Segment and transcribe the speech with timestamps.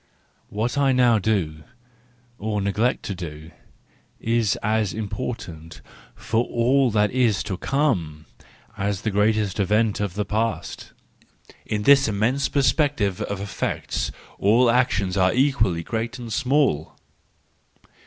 [0.49, 1.61] —What I now do,
[2.39, 3.51] or neglect to do,
[4.19, 5.79] is as important
[6.15, 8.25] for all that is to come,
[8.75, 10.93] as the greatest event of the past:
[11.67, 16.97] in this immense perspective of effects all actions are equally great and small.